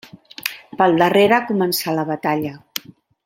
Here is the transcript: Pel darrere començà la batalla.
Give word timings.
Pel 0.79 0.97
darrere 1.01 1.39
començà 1.51 1.95
la 1.99 2.07
batalla. 2.13 2.55